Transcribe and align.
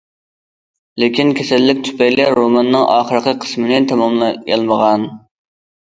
لېكىن 1.03 1.33
كېسەللىك 1.41 1.83
تۈپەيلى 1.89 2.27
روماننىڭ 2.41 2.89
ئاخىرقى 2.97 3.37
قىسمىنى 3.47 3.87
تاماملىيالمىغان. 3.95 5.11